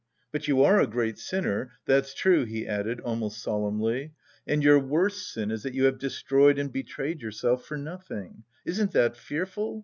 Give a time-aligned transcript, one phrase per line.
[0.31, 4.13] But you are a great sinner, that's true," he added almost solemnly,
[4.47, 8.43] "and your worst sin is that you have destroyed and betrayed yourself for nothing.
[8.65, 9.79] Isn't that fearful?